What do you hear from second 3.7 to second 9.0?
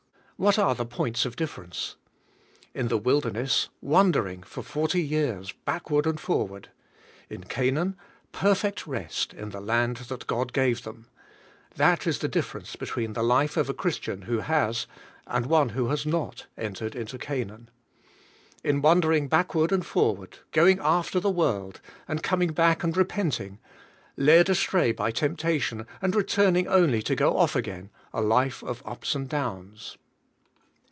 wandering for fort}^ years, back ward and forward; in Canaan, perfect